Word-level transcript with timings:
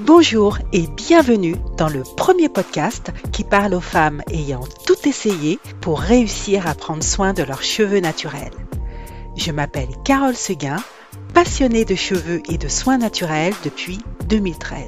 Bonjour 0.00 0.58
et 0.74 0.86
bienvenue 0.88 1.56
dans 1.78 1.88
le 1.88 2.02
premier 2.02 2.50
podcast 2.50 3.12
qui 3.32 3.44
parle 3.44 3.72
aux 3.72 3.80
femmes 3.80 4.22
ayant 4.30 4.64
tout 4.84 5.08
essayé 5.08 5.58
pour 5.80 6.00
réussir 6.00 6.66
à 6.66 6.74
prendre 6.74 7.02
soin 7.02 7.32
de 7.32 7.42
leurs 7.42 7.62
cheveux 7.62 8.00
naturels. 8.00 8.52
Je 9.36 9.52
m'appelle 9.52 9.88
Carole 10.04 10.36
Seguin, 10.36 10.76
passionnée 11.32 11.86
de 11.86 11.94
cheveux 11.94 12.42
et 12.50 12.58
de 12.58 12.68
soins 12.68 12.98
naturels 12.98 13.54
depuis 13.64 13.98
2013. 14.28 14.86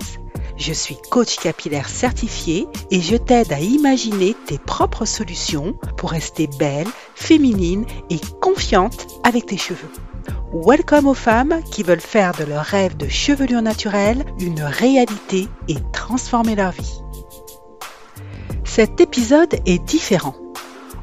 Je 0.58 0.72
suis 0.74 0.98
coach 1.10 1.36
capillaire 1.36 1.88
certifié 1.88 2.66
et 2.90 3.00
je 3.00 3.16
t'aide 3.16 3.52
à 3.54 3.60
imaginer 3.60 4.36
tes 4.46 4.58
propres 4.58 5.06
solutions 5.06 5.72
pour 5.96 6.10
rester 6.10 6.48
belle, 6.58 6.88
féminine 7.14 7.86
et 8.10 8.20
confiante 8.42 9.06
avec 9.24 9.46
tes 9.46 9.56
cheveux. 9.56 9.88
Welcome 10.50 11.06
aux 11.06 11.14
femmes 11.14 11.62
qui 11.70 11.82
veulent 11.82 12.00
faire 12.00 12.32
de 12.32 12.44
leur 12.44 12.64
rêve 12.64 12.96
de 12.96 13.06
chevelure 13.06 13.60
naturelle 13.60 14.24
une 14.40 14.62
réalité 14.62 15.46
et 15.68 15.76
transformer 15.92 16.54
leur 16.54 16.70
vie. 16.70 17.02
Cet 18.64 18.98
épisode 18.98 19.56
est 19.66 19.78
différent. 19.78 20.34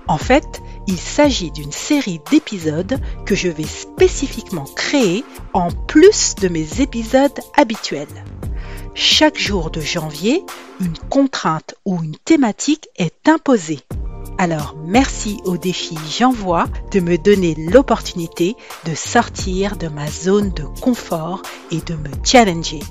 En 0.08 0.17
fait, 0.17 0.63
il 0.88 0.98
s'agit 0.98 1.52
d'une 1.52 1.72
série 1.72 2.22
d'épisodes 2.31 3.00
que 3.27 3.36
je 3.36 3.50
vais 3.50 3.67
spécifiquement 3.67 4.66
créer 4.76 5.23
en 5.53 5.70
plus 5.70 6.34
de 6.41 6.48
mes 6.48 6.81
épisodes 6.81 7.39
habituels. 7.55 8.08
Chaque 8.95 9.38
jour 9.38 9.70
de 9.70 9.81
janvier, 9.81 10.44
une 10.80 10.98
contrainte 11.12 11.75
ou 11.86 12.02
une 12.02 12.17
thématique 12.17 12.88
est 12.98 13.30
imposée 13.30 13.81
alors 14.38 14.75
merci 14.85 15.39
au 15.45 15.57
défi 15.57 15.98
J'envoie 16.09 16.66
de 16.91 16.99
me 16.99 17.17
donner 17.17 17.55
l'opportunité 17.55 18.55
de 18.85 18.94
sortir 18.94 19.77
de 19.77 19.88
ma 19.88 20.08
zone 20.08 20.52
de 20.52 20.63
confort 20.81 21.41
et 21.71 21.80
de 21.80 21.95
me 21.95 22.09
challenger. 22.23 22.81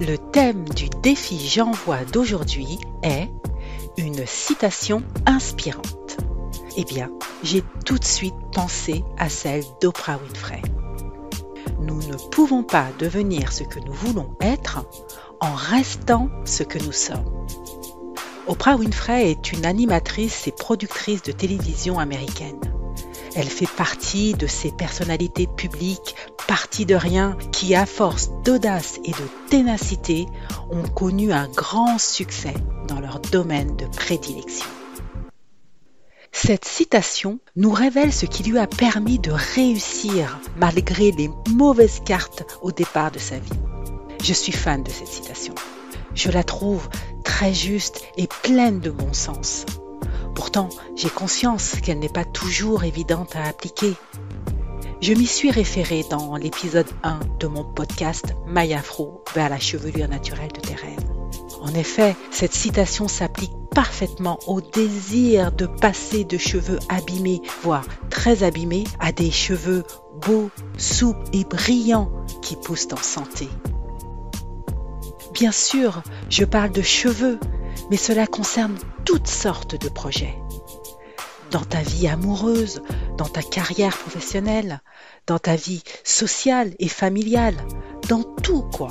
Le 0.00 0.16
thème 0.32 0.68
du 0.68 0.88
défi 1.02 1.38
J'envoie 1.38 2.04
d'aujourd'hui 2.12 2.78
est 3.02 3.30
une 3.96 4.26
citation 4.26 5.02
inspirante. 5.24 6.18
Eh 6.76 6.84
bien, 6.84 7.10
j'ai 7.42 7.62
tout 7.86 7.98
de 7.98 8.04
suite 8.04 8.34
pensé 8.52 9.02
à 9.16 9.30
celle 9.30 9.64
d'Oprah 9.80 10.18
Winfrey. 10.18 10.60
Nous 11.80 12.02
ne 12.02 12.16
pouvons 12.30 12.62
pas 12.62 12.88
devenir 12.98 13.52
ce 13.52 13.62
que 13.62 13.80
nous 13.80 13.94
voulons 13.94 14.36
être 14.42 14.84
en 15.40 15.54
restant 15.54 16.28
ce 16.44 16.62
que 16.62 16.78
nous 16.78 16.92
sommes. 16.92 17.46
Oprah 18.48 18.76
Winfrey 18.76 19.30
est 19.30 19.52
une 19.52 19.66
animatrice 19.66 20.46
et 20.46 20.52
productrice 20.52 21.22
de 21.22 21.32
télévision 21.32 21.98
américaine. 21.98 22.60
Elle 23.34 23.48
fait 23.48 23.68
partie 23.68 24.34
de 24.34 24.46
ces 24.46 24.70
personnalités 24.70 25.48
publiques 25.48 26.14
parties 26.46 26.86
de 26.86 26.94
rien 26.94 27.36
qui, 27.50 27.74
à 27.74 27.86
force 27.86 28.30
d'audace 28.44 29.00
et 29.04 29.10
de 29.10 29.48
ténacité, 29.50 30.26
ont 30.70 30.88
connu 30.88 31.32
un 31.32 31.48
grand 31.48 31.98
succès 31.98 32.54
dans 32.86 33.00
leur 33.00 33.18
domaine 33.18 33.76
de 33.76 33.86
prédilection. 33.86 34.66
Cette 36.30 36.64
citation 36.64 37.40
nous 37.56 37.72
révèle 37.72 38.12
ce 38.12 38.26
qui 38.26 38.44
lui 38.44 38.58
a 38.58 38.66
permis 38.68 39.18
de 39.18 39.32
réussir 39.32 40.38
malgré 40.56 41.10
les 41.10 41.30
mauvaises 41.50 42.00
cartes 42.04 42.44
au 42.62 42.70
départ 42.70 43.10
de 43.10 43.18
sa 43.18 43.38
vie. 43.38 43.58
Je 44.22 44.32
suis 44.32 44.52
fan 44.52 44.84
de 44.84 44.90
cette 44.90 45.08
citation. 45.08 45.54
Je 46.14 46.30
la 46.30 46.44
trouve 46.44 46.88
très 47.36 47.52
juste 47.52 48.02
et 48.16 48.28
pleine 48.28 48.80
de 48.80 48.90
bon 48.90 49.12
sens. 49.12 49.66
Pourtant, 50.34 50.70
j'ai 50.94 51.10
conscience 51.10 51.72
qu'elle 51.82 51.98
n'est 51.98 52.08
pas 52.08 52.24
toujours 52.24 52.84
évidente 52.84 53.36
à 53.36 53.42
appliquer. 53.42 53.92
Je 55.02 55.12
m'y 55.12 55.26
suis 55.26 55.50
référée 55.50 56.02
dans 56.08 56.36
l'épisode 56.36 56.88
1 57.02 57.20
de 57.38 57.46
mon 57.46 57.62
podcast 57.62 58.34
My 58.46 58.72
Afro 58.72 59.22
vers 59.34 59.50
la 59.50 59.58
chevelure 59.58 60.08
naturelle 60.08 60.50
de 60.54 60.60
tes 60.62 60.76
rêves. 60.76 61.04
En 61.60 61.74
effet, 61.74 62.16
cette 62.30 62.54
citation 62.54 63.06
s'applique 63.06 63.52
parfaitement 63.70 64.38
au 64.46 64.62
désir 64.62 65.52
de 65.52 65.66
passer 65.66 66.24
de 66.24 66.38
cheveux 66.38 66.78
abîmés, 66.88 67.42
voire 67.62 67.84
très 68.08 68.44
abîmés, 68.44 68.84
à 68.98 69.12
des 69.12 69.30
cheveux 69.30 69.84
beaux, 70.26 70.48
souples 70.78 71.28
et 71.34 71.44
brillants 71.44 72.10
qui 72.40 72.56
poussent 72.56 72.88
en 72.94 72.96
santé. 72.96 73.46
Bien 75.36 75.52
sûr, 75.52 76.02
je 76.30 76.46
parle 76.46 76.72
de 76.72 76.80
cheveux, 76.80 77.38
mais 77.90 77.98
cela 77.98 78.26
concerne 78.26 78.74
toutes 79.04 79.26
sortes 79.26 79.78
de 79.78 79.90
projets. 79.90 80.34
Dans 81.50 81.62
ta 81.62 81.82
vie 81.82 82.08
amoureuse, 82.08 82.80
dans 83.18 83.26
ta 83.26 83.42
carrière 83.42 83.98
professionnelle, 83.98 84.80
dans 85.26 85.38
ta 85.38 85.54
vie 85.54 85.82
sociale 86.04 86.72
et 86.78 86.88
familiale, 86.88 87.54
dans 88.08 88.22
tout 88.22 88.62
quoi. 88.62 88.88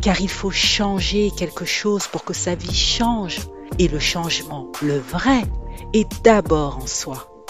Car 0.00 0.20
il 0.20 0.28
faut 0.28 0.50
changer 0.50 1.30
quelque 1.30 1.64
chose 1.64 2.08
pour 2.08 2.24
que 2.24 2.34
sa 2.34 2.56
vie 2.56 2.74
change. 2.74 3.38
Et 3.78 3.86
le 3.86 4.00
changement, 4.00 4.72
le 4.82 4.98
vrai, 4.98 5.44
est 5.92 6.24
d'abord 6.24 6.78
en 6.78 6.88
soi. 6.88 7.46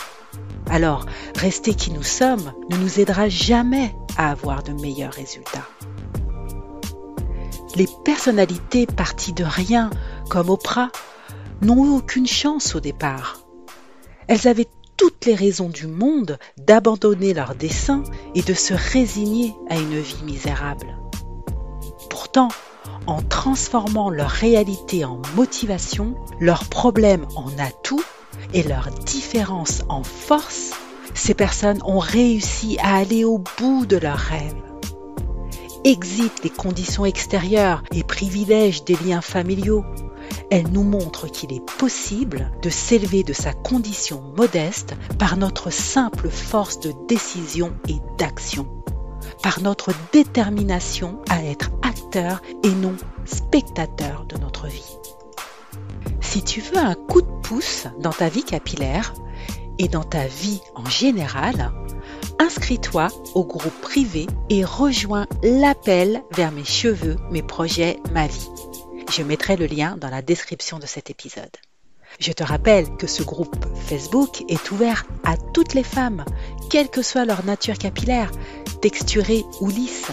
Alors, 0.69 1.06
rester 1.37 1.72
qui 1.72 1.91
nous 1.91 2.03
sommes 2.03 2.53
ne 2.69 2.77
nous 2.77 3.00
aidera 3.00 3.31
jamais 3.31 3.97
à 4.19 4.31
avoir 4.31 4.62
de 4.62 4.72
meilleurs 4.75 5.15
résultats. 5.15 5.66
Les 7.75 7.88
personnalités 8.05 8.87
parties 8.87 9.33
de 9.33 9.44
rien, 9.44 9.88
comme 10.28 10.50
Oprah, 10.50 10.91
n'ont 11.62 11.87
eu 11.87 11.88
aucune 11.88 12.27
chance 12.27 12.75
au 12.75 12.81
départ. 12.81 13.41
Elles 14.28 14.47
avaient 14.47 14.69
toutes 14.99 15.25
les 15.25 15.34
raisons 15.34 15.71
du 15.71 15.87
monde 15.87 16.38
d'abandonner 16.59 17.33
leur 17.33 17.55
dessein 17.55 18.03
et 18.34 18.43
de 18.43 18.53
se 18.53 18.75
résigner 18.75 19.55
à 19.71 19.77
une 19.77 19.99
vie 19.99 20.22
misérable. 20.25 20.99
Pourtant, 22.10 22.49
en 23.06 23.22
transformant 23.22 24.10
leur 24.10 24.31
réalité 24.31 25.06
en 25.06 25.22
motivation, 25.34 26.15
leurs 26.41 26.66
problèmes 26.66 27.27
en 27.37 27.50
atout 27.59 28.04
et 28.53 28.62
leurs 28.62 28.91
différences 28.91 29.83
en 29.89 30.03
force, 30.03 30.72
ces 31.15 31.34
personnes 31.34 31.81
ont 31.87 31.99
réussi 31.99 32.77
à 32.83 32.97
aller 32.97 33.25
au 33.25 33.43
bout 33.59 33.87
de 33.87 33.97
leurs 33.97 34.19
rêves 34.19 34.72
exit 35.84 36.43
les 36.44 36.50
conditions 36.50 37.04
extérieures 37.04 37.82
et 37.93 38.03
privilège 38.03 38.84
des 38.84 38.97
liens 38.97 39.20
familiaux. 39.20 39.84
Elle 40.50 40.69
nous 40.69 40.84
montre 40.84 41.28
qu'il 41.28 41.53
est 41.53 41.65
possible 41.78 42.50
de 42.62 42.70
s'élever 42.70 43.22
de 43.22 43.32
sa 43.32 43.53
condition 43.53 44.22
modeste 44.37 44.94
par 45.19 45.37
notre 45.37 45.71
simple 45.71 46.28
force 46.31 46.81
de 46.81 46.92
décision 47.09 47.72
et 47.88 47.97
d'action, 48.19 48.66
par 49.42 49.60
notre 49.60 49.92
détermination 50.12 51.21
à 51.28 51.44
être 51.44 51.71
acteur 51.82 52.41
et 52.62 52.71
non 52.71 52.97
spectateur 53.25 54.25
de 54.28 54.38
notre 54.38 54.66
vie. 54.66 54.97
Si 56.21 56.42
tu 56.42 56.60
veux 56.60 56.78
un 56.78 56.94
coup 56.94 57.22
de 57.22 57.41
pouce 57.42 57.87
dans 57.98 58.12
ta 58.12 58.28
vie 58.28 58.44
capillaire 58.44 59.12
et 59.78 59.88
dans 59.88 60.04
ta 60.04 60.26
vie 60.26 60.60
en 60.75 60.84
général, 60.87 61.72
inscris-toi 62.42 63.06
au 63.34 63.44
groupe 63.44 63.80
privé 63.80 64.26
et 64.50 64.64
rejoins 64.64 65.28
l'appel 65.44 66.22
vers 66.32 66.50
mes 66.50 66.64
cheveux, 66.64 67.16
mes 67.30 67.42
projets, 67.42 68.00
ma 68.12 68.26
vie. 68.26 68.48
Je 69.12 69.22
mettrai 69.22 69.56
le 69.56 69.66
lien 69.66 69.97
dans 69.97 70.10
la 70.10 70.22
description 70.22 70.80
de 70.80 70.86
cet 70.86 71.08
épisode. 71.08 71.56
Je 72.19 72.32
te 72.32 72.42
rappelle 72.42 72.97
que 72.97 73.06
ce 73.06 73.22
groupe 73.22 73.64
Facebook 73.76 74.42
est 74.48 74.72
ouvert 74.72 75.04
à 75.25 75.36
toutes 75.36 75.75
les 75.75 75.84
femmes, 75.84 76.25
quelle 76.69 76.88
que 76.88 77.00
soit 77.00 77.25
leur 77.25 77.44
nature 77.44 77.78
capillaire, 77.78 78.32
texturée 78.80 79.44
ou 79.60 79.69
lisse. 79.69 80.09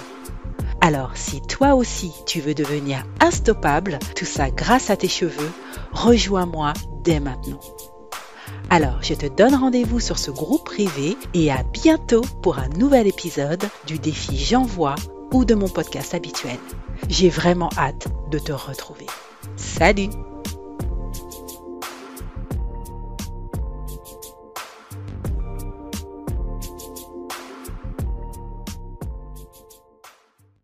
Alors, 0.81 1.11
si 1.15 1.41
toi 1.41 1.73
aussi 1.73 2.11
tu 2.27 2.41
veux 2.41 2.53
devenir 2.53 3.05
instoppable, 3.19 3.97
tout 4.15 4.25
ça 4.25 4.51
grâce 4.51 4.91
à 4.91 4.97
tes 4.97 5.09
cheveux, 5.09 5.51
rejoins-moi 5.93 6.73
dès 7.03 7.19
maintenant. 7.19 7.59
Alors, 8.71 9.01
je 9.01 9.15
te 9.15 9.25
donne 9.25 9.55
rendez-vous 9.55 9.99
sur 9.99 10.19
ce 10.19 10.29
groupe 10.29 10.63
privé 10.63 11.17
et 11.33 11.51
à 11.51 11.63
bientôt 11.63 12.21
pour 12.43 12.59
un 12.59 12.69
nouvel 12.69 13.07
épisode 13.07 13.63
du 13.87 13.97
défi 13.97 14.37
J'envoie 14.37 14.95
ou 15.31 15.43
de 15.43 15.55
mon 15.55 15.67
podcast 15.67 16.13
habituel. 16.13 16.57
J'ai 17.07 17.29
vraiment 17.29 17.69
hâte 17.77 18.07
de 18.29 18.37
te 18.37 18.51
retrouver. 18.51 19.07
Salut 19.55 20.09